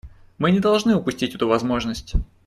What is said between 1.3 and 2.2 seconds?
эту возможность.